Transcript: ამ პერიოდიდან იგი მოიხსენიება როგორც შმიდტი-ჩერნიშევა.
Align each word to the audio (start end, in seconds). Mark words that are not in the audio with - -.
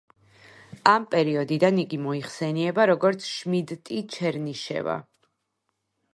ამ 0.91 1.03
პერიოდიდან 1.11 1.77
იგი 1.83 1.99
მოიხსენიება 2.07 2.89
როგორც 2.93 3.29
შმიდტი-ჩერნიშევა. 3.35 4.99